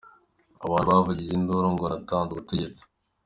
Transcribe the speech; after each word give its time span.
Abantu 0.65 0.87
bavugije 0.93 1.31
induru 1.35 1.67
ngo 1.73 1.85
natanze 1.91 2.29
ubutegetsi. 2.33 2.83